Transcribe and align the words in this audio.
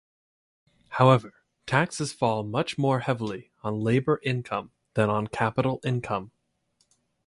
However, 0.89 1.31
taxes 1.67 2.11
fall 2.11 2.41
much 2.41 2.75
more 2.75 3.01
heavily 3.01 3.51
on 3.61 3.81
labor 3.81 4.19
income 4.23 4.71
than 4.95 5.11
on 5.11 5.27
capital 5.27 5.79
income. 5.83 6.31